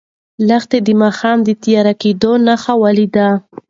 لښتې 0.47 0.77
د 0.85 0.89
ماښام 1.01 1.37
د 1.43 1.49
تیاره 1.63 1.93
کېدو 2.01 2.31
نښې 2.45 2.73
ولیدې. 2.81 3.27